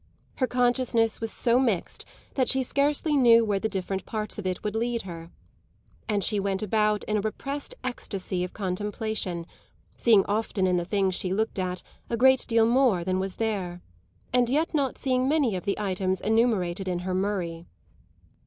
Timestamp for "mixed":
1.59-2.05